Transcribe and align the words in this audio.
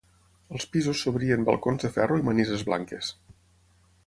Als 0.59 0.63
pisos 0.75 1.03
s'obrien 1.05 1.45
balcons 1.51 1.85
de 1.87 1.93
ferro 1.99 2.19
i 2.23 2.27
manises 2.31 2.65
blanques. 2.71 3.13